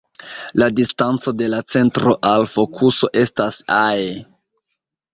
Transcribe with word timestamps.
La 0.61 0.69
distanco 0.79 1.33
de 1.43 1.51
la 1.55 1.59
centro 1.75 2.15
al 2.33 2.49
fokuso 2.57 3.13
estas 3.27 3.63
"ae". 3.81 4.13